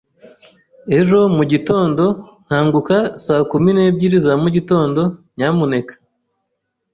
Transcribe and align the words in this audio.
Ejo 0.97 1.19
mu 1.35 1.43
gitondo, 1.51 2.03
nkanguka 2.45 2.97
saa 3.23 3.43
kumi 3.51 3.69
n'ebyiri 3.73 4.17
za 4.25 4.33
mugitondo, 4.41 5.01
nyamuneka. 5.37 5.93